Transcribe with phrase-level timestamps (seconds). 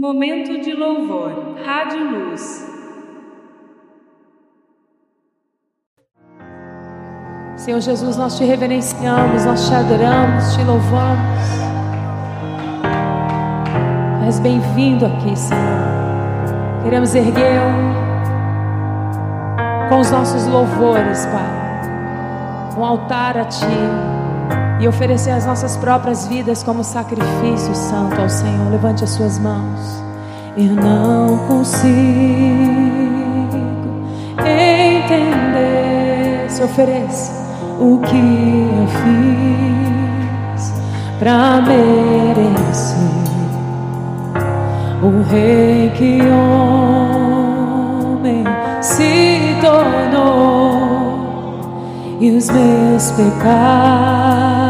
[0.00, 1.56] Momento de louvor.
[1.62, 2.66] Rádio Luz.
[7.54, 11.40] Senhor Jesus, nós te reverenciamos, nós te adoramos, te louvamos.
[14.26, 16.82] És bem-vindo aqui, Senhor.
[16.82, 17.60] Queremos erguer
[19.90, 24.09] com os nossos louvores, Pai, um altar a Ti
[24.80, 28.70] e oferecer as nossas próprias vidas como sacrifício santo ao Senhor.
[28.70, 30.02] Levante as suas mãos.
[30.56, 31.90] Eu não consigo
[34.38, 35.60] entender.
[36.48, 37.32] Se ofereça
[37.78, 38.86] o que eu
[40.56, 40.72] fiz
[41.18, 43.10] para merecer
[45.02, 46.20] o rei que
[48.12, 48.44] homem
[48.82, 50.80] se tornou
[52.20, 54.69] e os meus pecados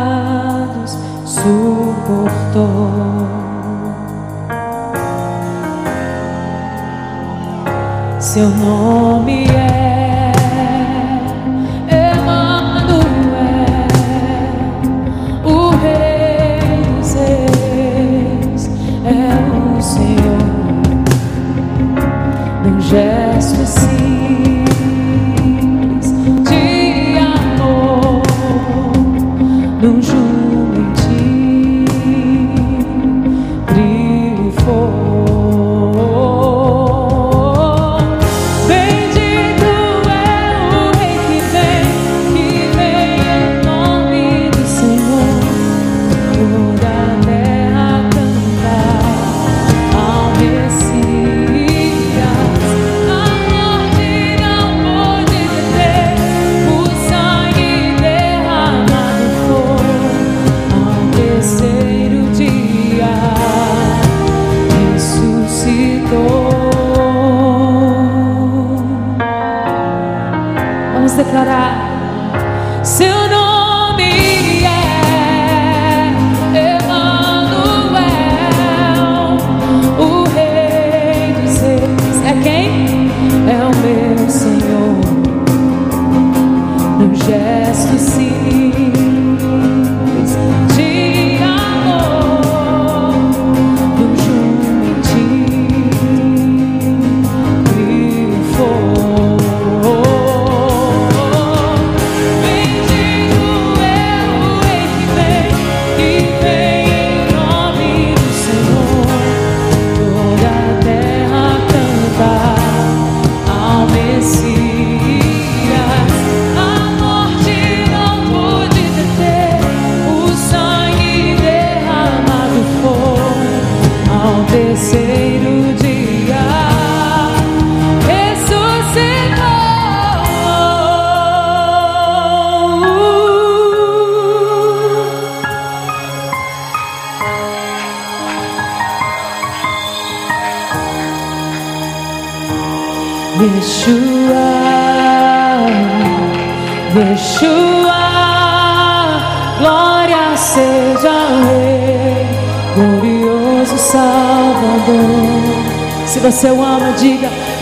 [2.51, 3.29] suportou.
[8.21, 9.60] Seu nome é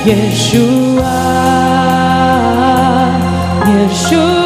[0.06, 1.14] Yeshua,
[3.66, 4.37] Yeshua.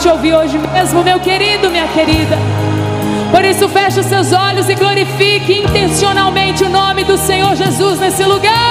[0.00, 2.38] Te ouvir hoje mesmo, meu querido, minha querida.
[3.30, 8.24] Por isso, feche os seus olhos e glorifique intencionalmente o nome do Senhor Jesus nesse
[8.24, 8.69] lugar.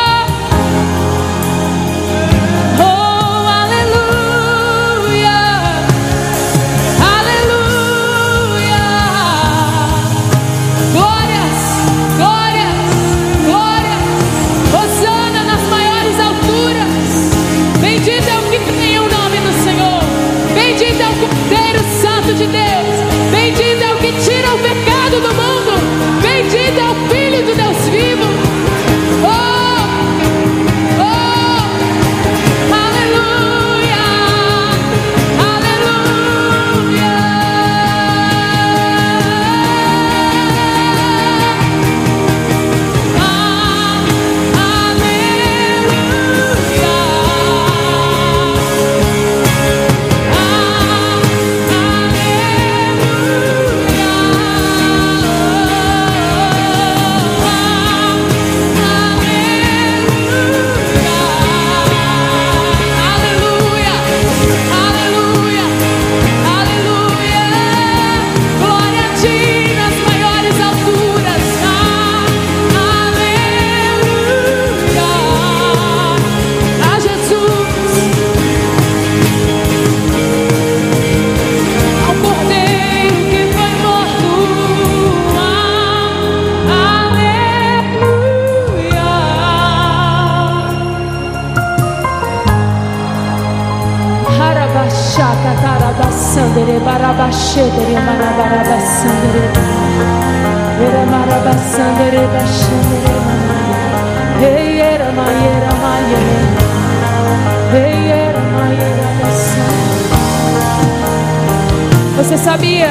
[112.17, 112.89] Você sabia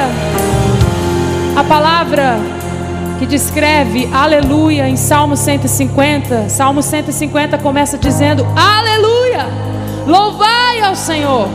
[1.55, 2.39] a palavra
[3.19, 6.47] que descreve aleluia em Salmo 150?
[6.47, 9.45] Salmo 150 começa dizendo aleluia!
[10.07, 11.49] Louvai ao Senhor!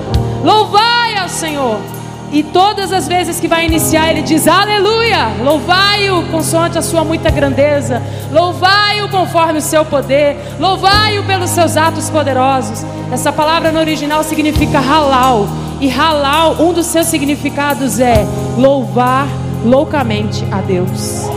[0.44, 1.93] Louvai ao Senhor!
[2.34, 7.30] E todas as vezes que vai iniciar, ele diz aleluia, louvai-o consoante a sua muita
[7.30, 12.84] grandeza, louvai-o conforme o seu poder, louvai-o pelos seus atos poderosos.
[13.12, 15.46] Essa palavra no original significa halal,
[15.80, 18.26] e halal, um dos seus significados é
[18.58, 19.28] louvar
[19.64, 21.28] loucamente a Deus.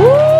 [0.00, 0.33] Uh!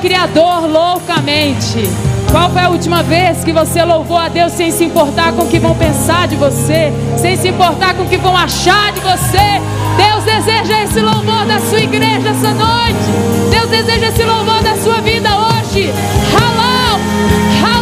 [0.00, 1.82] Criador loucamente.
[2.30, 5.48] Qual foi a última vez que você louvou a Deus sem se importar com o
[5.48, 9.60] que vão pensar de você, sem se importar com o que vão achar de você?
[9.96, 13.50] Deus deseja esse louvor da sua igreja essa noite.
[13.50, 15.92] Deus deseja esse louvor da sua vida hoje.
[16.32, 17.00] Halal,
[17.62, 17.77] halal.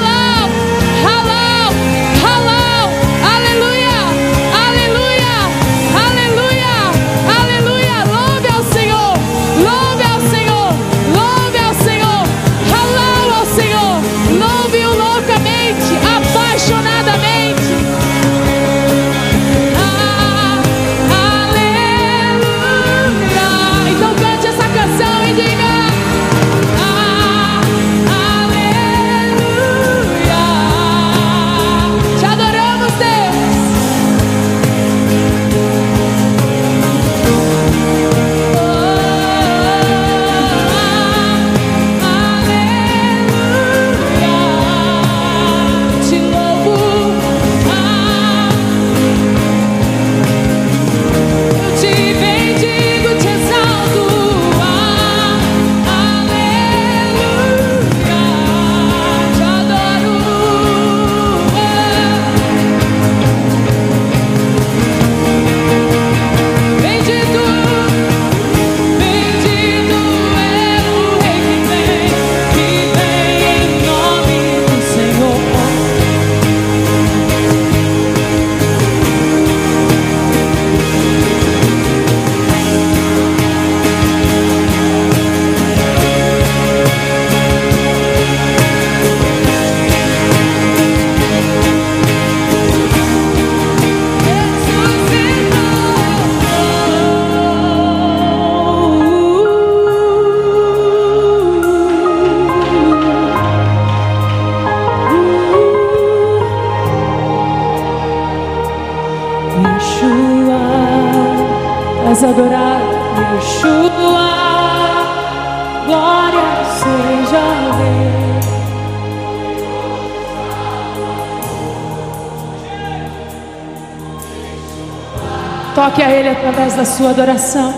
[127.16, 127.74] Adoração.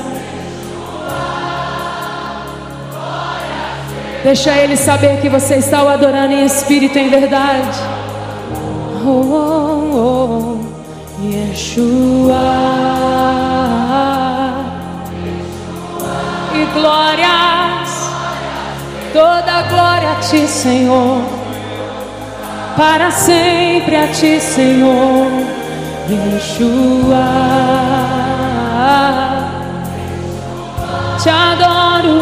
[4.25, 7.79] Deixa Ele saber que você está o adorando em espírito e em verdade.
[9.07, 10.59] Oh, oh,
[11.23, 12.89] oh, Yeshua.
[16.75, 18.11] glórias,
[19.13, 21.23] toda glória a ti, Senhor,
[22.77, 25.27] para sempre a ti, Senhor,
[26.09, 27.98] Yeshua.
[31.23, 32.19] Te adoro.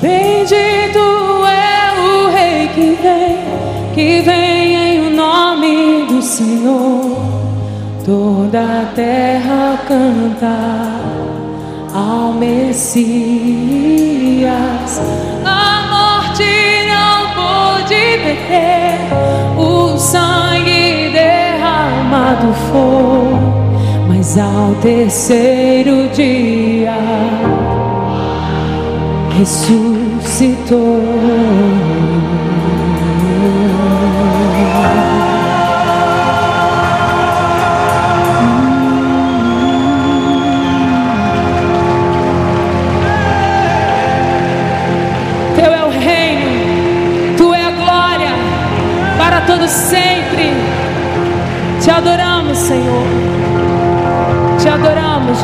[0.00, 0.98] Bendito
[1.46, 3.44] é o Rei que vem
[3.94, 7.16] que vem em nome do Senhor,
[8.04, 10.56] toda a terra canta
[11.94, 12.94] ao Messias.
[17.94, 18.98] Pôde perder
[19.56, 26.96] o sangue derramado foi, mas ao terceiro dia
[29.38, 31.02] ressuscitou.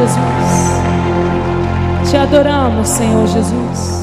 [0.00, 2.10] Jesus.
[2.10, 3.99] Te adoramos, Senhor Jesus.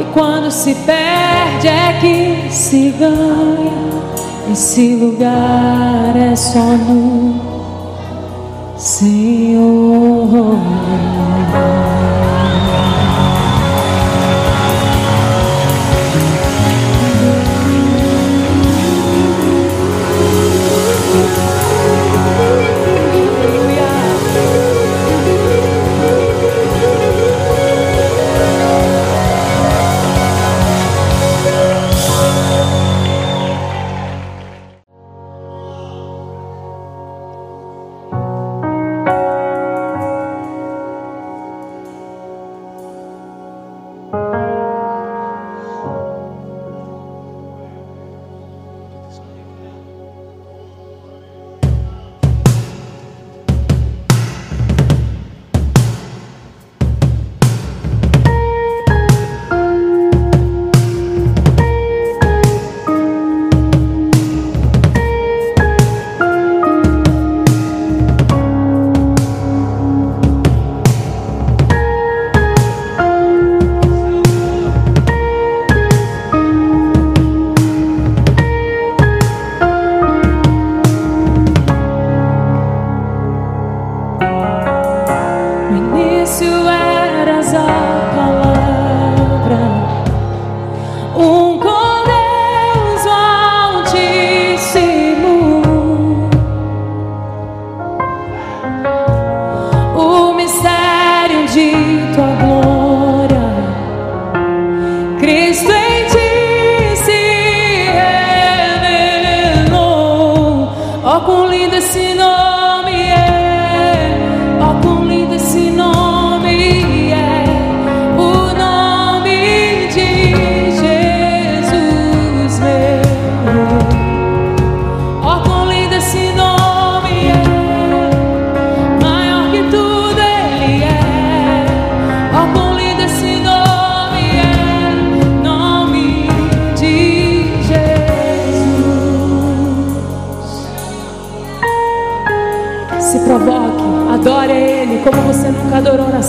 [0.00, 3.90] Que quando se perde é que se ganha.
[4.50, 7.38] Esse lugar é só no
[8.78, 10.58] Senhor.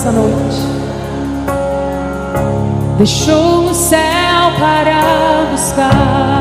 [0.01, 0.61] nessa noite.
[2.97, 3.99] Deixou o céu
[4.57, 6.40] para buscar.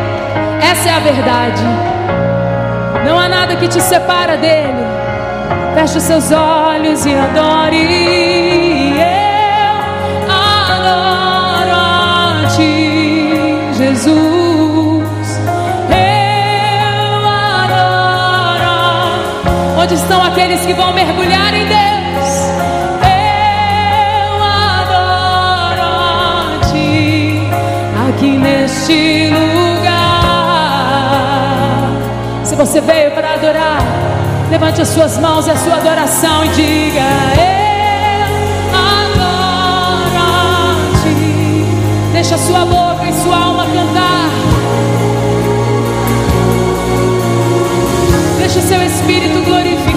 [0.61, 1.63] Essa é a verdade.
[3.05, 4.85] Não há nada que te separa dele.
[5.73, 8.93] Feche os seus olhos e adore.
[8.97, 14.31] Eu adoro a ti, Jesus.
[19.77, 22.29] Onde estão aqueles que vão mergulhar em Deus?
[23.01, 27.49] Eu adoro a ti,
[28.07, 29.70] aqui neste lugar.
[32.51, 33.79] Se você veio para adorar.
[34.49, 36.99] Levante as suas mãos e a sua adoração e diga:
[37.37, 38.75] Eu
[39.87, 40.51] adoro-te.
[42.11, 44.29] Deixa sua boca e sua alma cantar.
[48.37, 49.90] Deixa o seu espírito glorificar.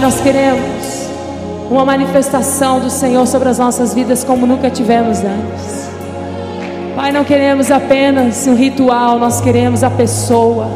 [0.00, 1.10] Nós queremos
[1.70, 5.90] uma manifestação do Senhor sobre as nossas vidas como nunca tivemos antes.
[6.96, 10.68] Pai, não queremos apenas um ritual, nós queremos a pessoa.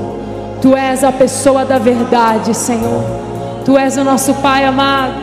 [0.60, 3.02] Tu és a pessoa da verdade, Senhor.
[3.64, 5.14] Tu és o nosso Pai amado.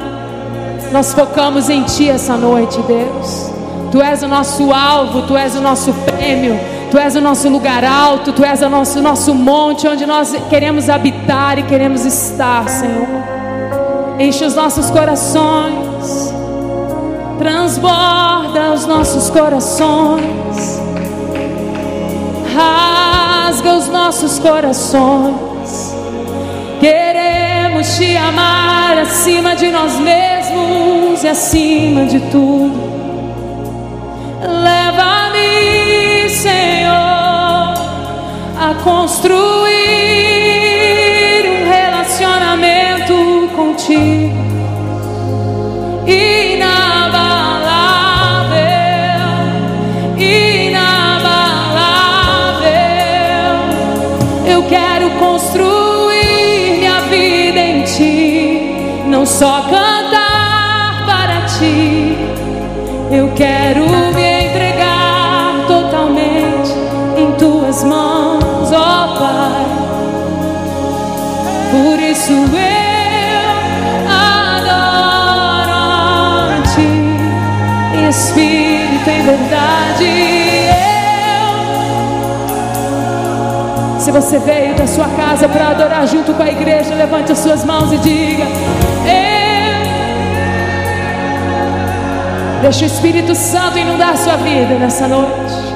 [0.91, 3.51] Nós focamos em Ti essa noite, Deus.
[3.91, 6.59] Tu és o nosso alvo, Tu és o nosso prêmio,
[6.89, 10.89] Tu és o nosso lugar alto, Tu és o nosso, nosso monte onde nós queremos
[10.89, 13.40] habitar e queremos estar, Senhor.
[14.21, 16.33] Enche os nossos corações,
[17.39, 20.81] transborda os nossos corações
[22.53, 25.95] rasga os nossos corações.
[26.79, 32.91] Queremos te amar acima de nós mesmos e acima de tudo.
[34.41, 37.73] Leva-me, Senhor,
[38.59, 40.30] a construir
[43.81, 44.31] contigo.
[46.05, 46.91] Inabalável,
[50.17, 50.81] inabalável.
[54.45, 62.17] Eu quero construir minha vida em ti, não só cantar para ti.
[63.11, 63.60] Eu quero
[78.11, 80.05] espírito, em verdade.
[83.95, 83.99] Eu.
[83.99, 87.63] Se você veio da sua casa para adorar junto com a igreja, levante as suas
[87.65, 88.43] mãos e diga:
[89.05, 89.31] Eu.
[92.61, 95.71] Deixa o Espírito Santo inundar a sua vida nessa noite.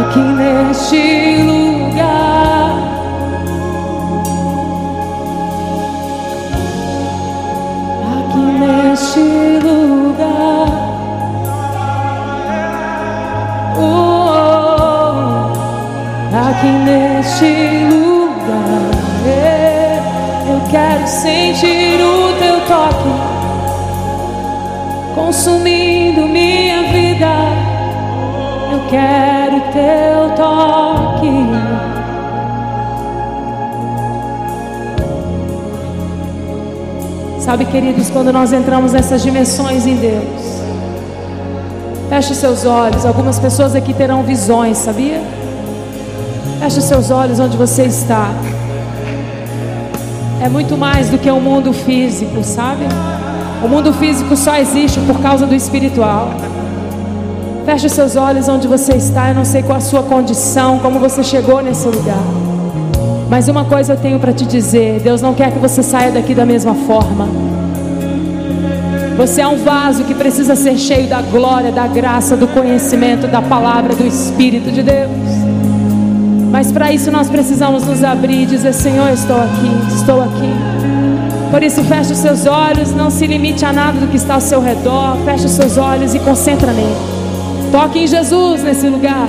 [0.00, 2.87] Aqui neste lugar.
[16.58, 18.90] Aqui neste lugar,
[19.26, 20.00] é,
[20.50, 23.38] eu quero sentir o teu toque
[25.14, 27.26] consumindo minha vida.
[28.72, 31.28] Eu quero teu toque.
[37.40, 40.62] Sabe, queridos, quando nós entramos nessas dimensões em Deus,
[42.10, 43.06] feche seus olhos.
[43.06, 45.37] Algumas pessoas aqui terão visões, sabia?
[46.68, 48.30] Feche seus olhos onde você está.
[50.38, 52.84] É muito mais do que o mundo físico, sabe?
[53.64, 56.30] O mundo físico só existe por causa do espiritual.
[57.64, 59.30] Feche seus olhos onde você está.
[59.30, 62.22] Eu não sei qual a sua condição, como você chegou nesse lugar.
[63.30, 66.34] Mas uma coisa eu tenho para te dizer: Deus não quer que você saia daqui
[66.34, 67.26] da mesma forma.
[69.16, 73.40] Você é um vaso que precisa ser cheio da glória, da graça, do conhecimento, da
[73.40, 75.47] palavra, do Espírito de Deus.
[76.50, 80.52] Mas para isso nós precisamos nos abrir e dizer: Senhor, estou aqui, estou aqui.
[81.50, 84.40] Por isso, feche os seus olhos, não se limite a nada do que está ao
[84.40, 85.16] seu redor.
[85.24, 86.96] Feche os seus olhos e concentra nele.
[87.72, 89.28] Toque em Jesus nesse lugar.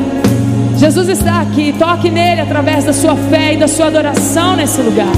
[0.77, 1.73] Jesus está aqui.
[1.77, 5.13] Toque nele através da sua fé e da sua adoração nesse lugar.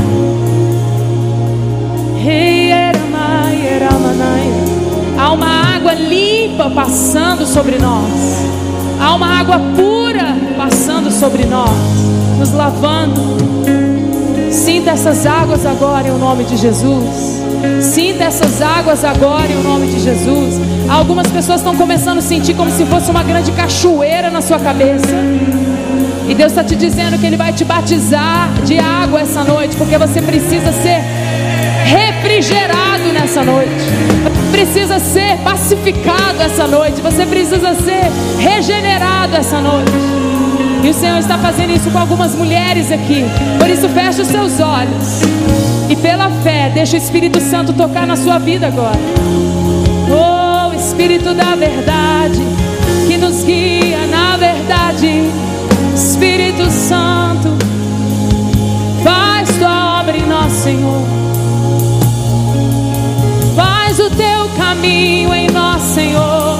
[5.18, 8.61] Há uma água limpa passando sobre nós.
[9.02, 11.72] Há uma água pura passando sobre nós,
[12.38, 13.20] nos lavando.
[14.52, 17.42] Sinta essas águas agora em nome de Jesus.
[17.82, 20.60] Sinta essas águas agora em nome de Jesus.
[20.88, 25.16] Algumas pessoas estão começando a sentir como se fosse uma grande cachoeira na sua cabeça.
[26.30, 29.98] E Deus está te dizendo que Ele vai te batizar de água essa noite, porque
[29.98, 31.02] você precisa ser
[31.86, 34.41] refrigerado nessa noite.
[34.52, 37.02] Precisa ser pacificado essa noite.
[37.02, 39.92] Você precisa ser regenerado essa noite.
[40.84, 43.24] E o Senhor está fazendo isso com algumas mulheres aqui.
[43.60, 45.22] Por isso, feche os seus olhos.
[45.90, 49.00] E pela fé, deixa o Espírito Santo tocar na sua vida agora.
[50.10, 52.42] Oh, Espírito da verdade,
[53.08, 55.30] que nos guia na verdade.
[55.94, 57.50] Espírito Santo,
[59.04, 61.04] faz tua obra em nós, Senhor.
[63.56, 66.51] Faz o teu caminho em nós, Senhor.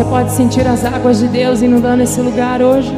[0.00, 2.90] Você pode sentir as águas de Deus inundando esse lugar hoje.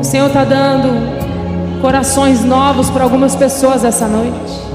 [0.00, 4.65] O Senhor está dando corações novos para algumas pessoas essa noite.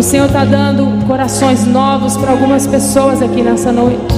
[0.00, 4.14] O Senhor está dando corações novos para algumas pessoas aqui nessa noite.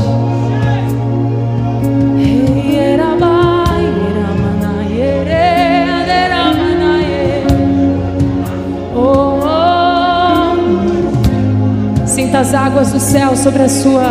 [12.06, 14.04] Sinta as águas do céu sobre a sua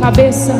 [0.00, 0.54] cabeça.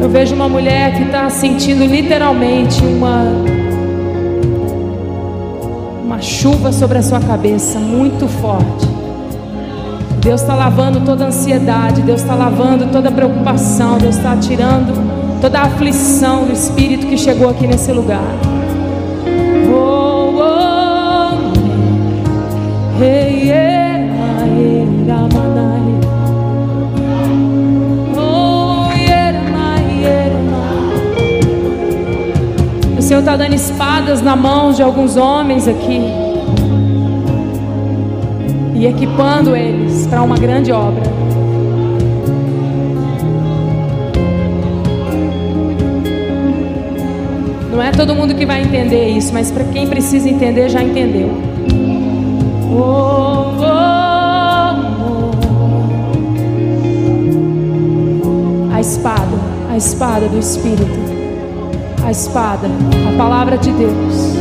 [0.00, 3.55] Eu vejo uma mulher que está sentindo literalmente uma
[6.16, 8.86] uma chuva sobre a sua cabeça muito forte.
[10.20, 14.94] Deus está lavando toda a ansiedade, Deus está lavando toda a preocupação, Deus está tirando
[15.42, 18.24] toda a aflição do espírito que chegou aqui nesse lugar.
[19.70, 21.52] Oh, oh,
[23.02, 23.75] hey, yeah,
[33.16, 36.02] Senhor está dando espadas na mão de alguns homens aqui
[38.74, 41.02] e equipando eles para uma grande obra.
[47.70, 51.30] Não é todo mundo que vai entender isso, mas para quem precisa entender já entendeu.
[52.70, 53.66] Oh, oh,
[58.68, 58.74] oh.
[58.74, 59.38] A espada,
[59.70, 61.05] a espada do Espírito,
[62.06, 62.68] a espada,
[63.12, 64.36] a palavra de Deus.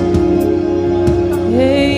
[1.57, 1.95] Ei,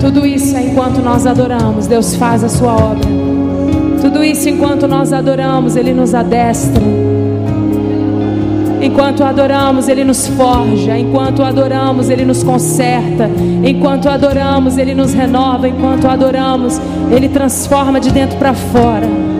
[0.00, 3.08] Tudo isso é enquanto nós adoramos, Deus faz a sua obra.
[4.02, 6.82] Tudo isso enquanto nós adoramos, Ele nos adestra.
[8.82, 10.98] Enquanto adoramos, Ele nos forja.
[10.98, 13.30] Enquanto adoramos, Ele nos conserta.
[13.64, 15.66] Enquanto adoramos, Ele nos renova.
[15.66, 16.78] Enquanto adoramos,
[17.10, 19.33] ele transforma de dentro para fora.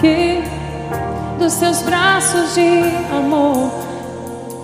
[0.00, 0.42] Que
[1.38, 2.60] dos teus braços de
[3.16, 3.70] amor.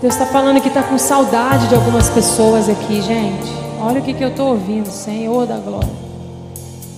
[0.01, 3.51] Deus está falando que está com saudade de algumas pessoas aqui, gente.
[3.80, 6.05] Olha o que, que eu estou ouvindo, Senhor da glória.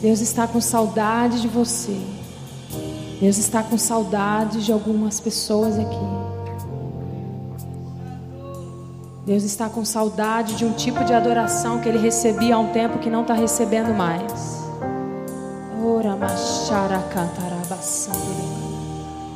[0.01, 1.97] Deus está com saudade de você.
[3.20, 6.26] Deus está com saudade de algumas pessoas aqui.
[9.24, 12.99] Deus está com saudade de um tipo de adoração que ele recebia há um tempo
[12.99, 14.64] que não está recebendo mais.
[15.84, 16.99] Ora, machara,
[17.87, 18.12] cantarabaçã.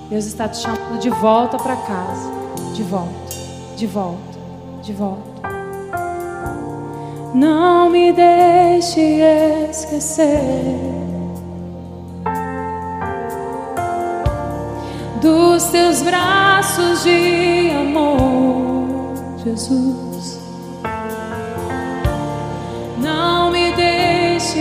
[0.08, 2.30] Deus está te chamando de volta para casa.
[2.74, 3.34] De volta,
[3.76, 4.38] de volta,
[4.82, 5.30] de volta.
[7.32, 9.20] Não me deixe
[9.70, 10.50] esquecer
[15.20, 20.40] dos teus braços de amor, Jesus.
[22.98, 24.58] Não me deixe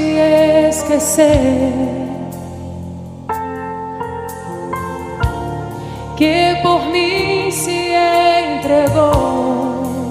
[0.69, 1.99] esquecer
[6.20, 7.93] que por mim se
[8.57, 10.03] entregou.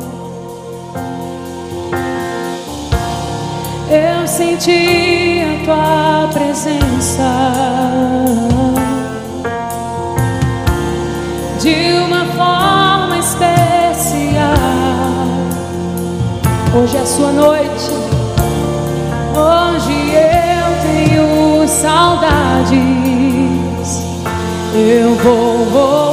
[3.91, 7.31] Eu senti a tua presença
[11.61, 14.57] de uma forma especial.
[16.75, 17.91] Hoje é sua noite.
[19.37, 22.98] Hoje eu tenho saudades.
[24.81, 26.08] Eu vou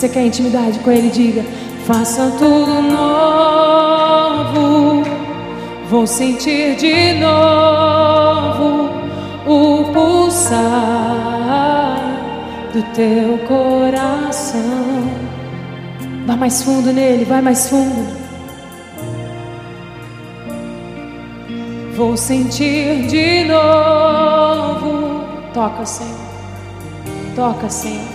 [0.00, 1.44] você quer intimidade com Ele, diga:
[1.86, 4.00] faça tudo novo.
[5.90, 8.88] Vou sentir de novo
[9.46, 10.60] o pulsar
[12.72, 14.60] do teu coração.
[16.26, 18.18] Vá mais fundo nele, vai mais fundo.
[21.94, 25.26] Vou sentir de novo.
[25.52, 26.16] Toca, Senhor.
[27.36, 28.09] Toca, Senhor.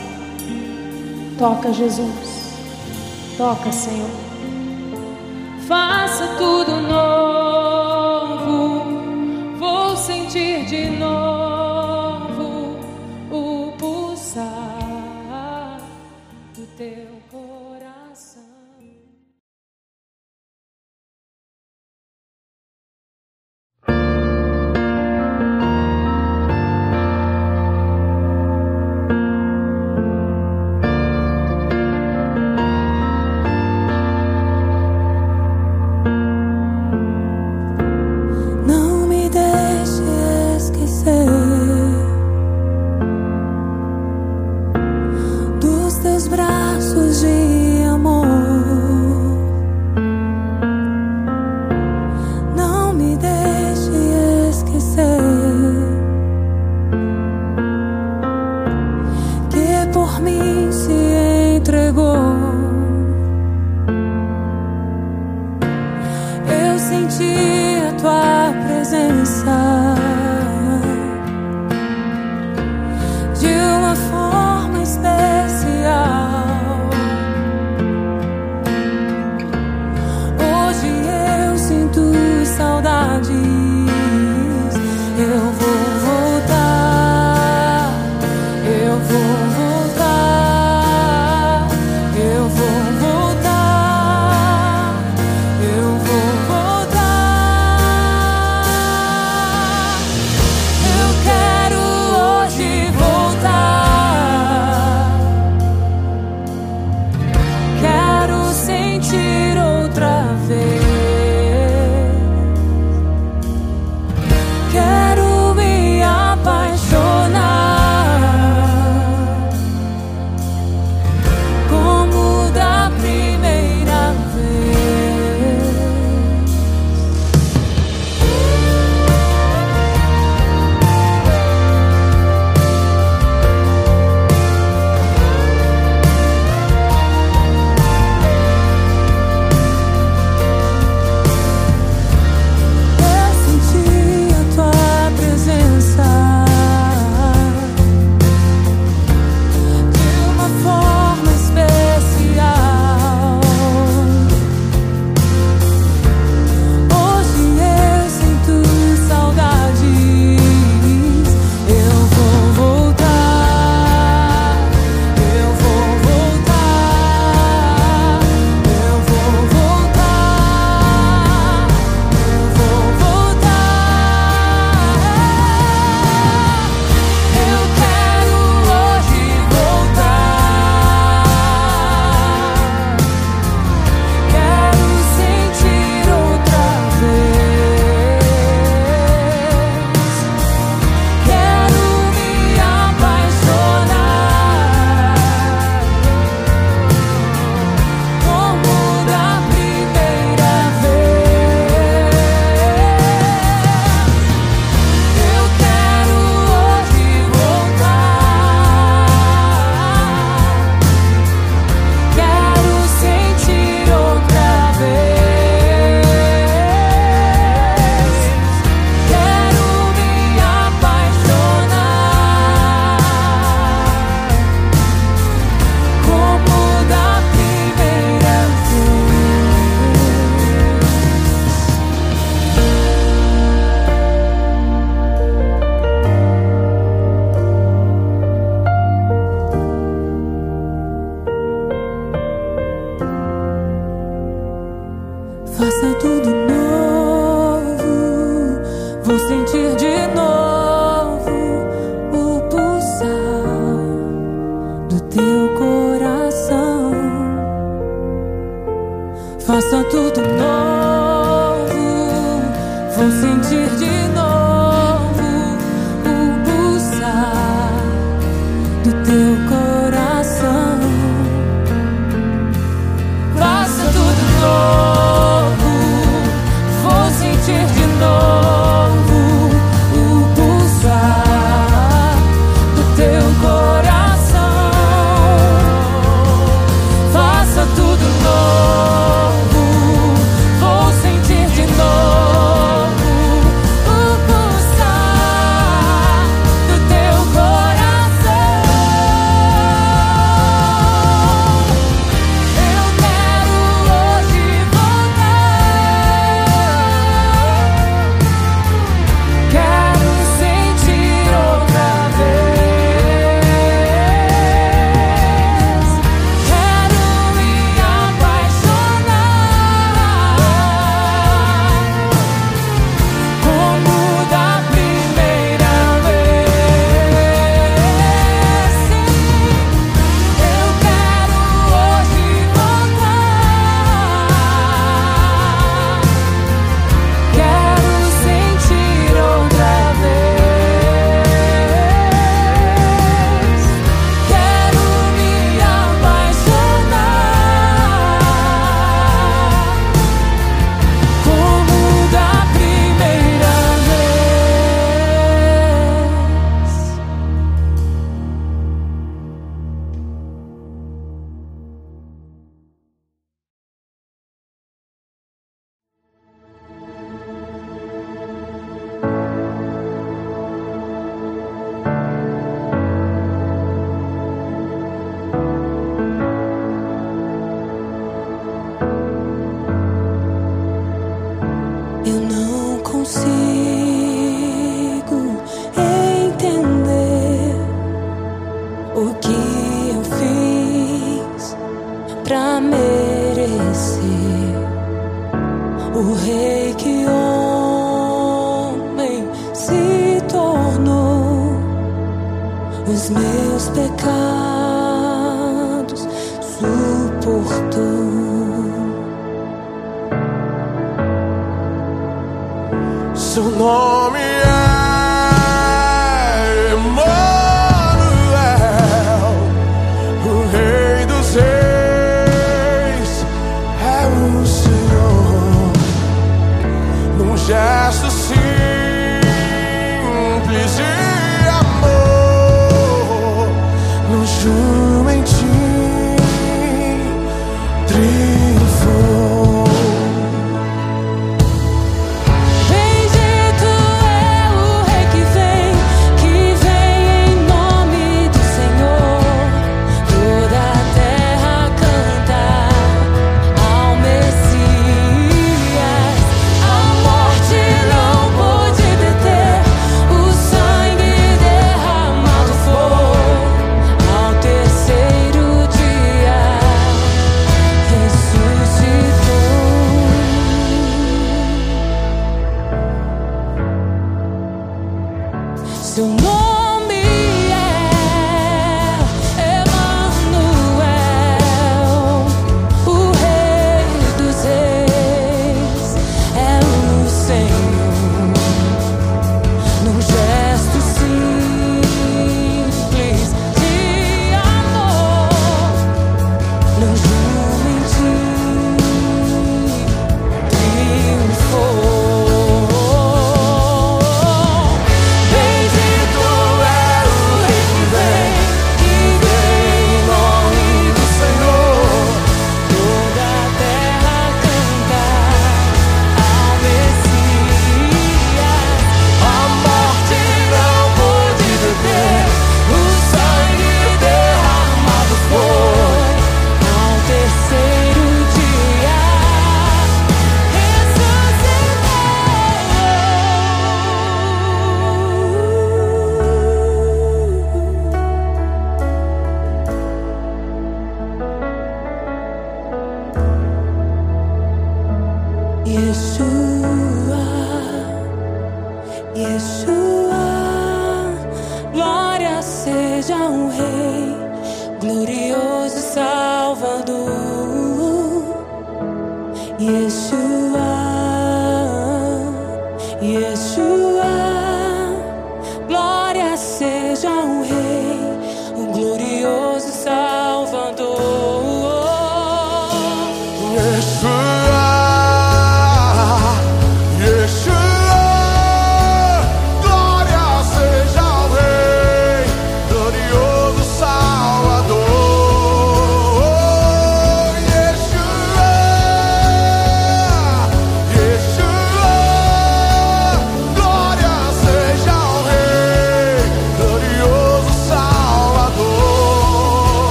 [1.37, 2.55] Toca, Jesus.
[3.37, 4.09] Toca, Senhor.
[5.67, 7.64] Faça tudo novo.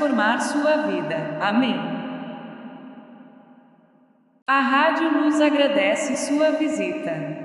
[0.00, 1.16] transformar sua vida.
[1.40, 1.78] Amém.
[4.46, 7.39] A rádio nos agradece sua visita.